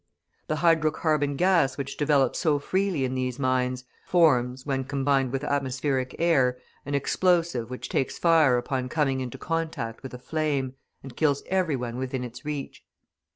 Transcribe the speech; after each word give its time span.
The 0.47 0.55
hydrocarbon 0.55 1.37
gas 1.37 1.77
which 1.77 1.95
develops 1.95 2.39
so 2.39 2.57
freely 2.57 3.05
in 3.05 3.13
these 3.13 3.37
mines, 3.37 3.83
forms, 4.03 4.65
when 4.65 4.83
combined 4.83 5.31
with 5.31 5.43
atmospheric 5.43 6.15
air, 6.17 6.57
an 6.87 6.95
explosive 6.95 7.69
which 7.69 7.87
takes 7.87 8.17
fire 8.17 8.57
upon 8.57 8.89
coming 8.89 9.19
into 9.21 9.37
contact 9.37 10.01
with 10.01 10.15
a 10.15 10.17
flame, 10.17 10.73
and 11.03 11.15
kills 11.15 11.43
every 11.49 11.75
one 11.75 11.99
within 11.99 12.23
its 12.23 12.43
reach. 12.43 12.83